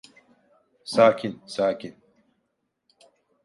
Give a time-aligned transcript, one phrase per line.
[0.83, 1.95] Sakin, sakin!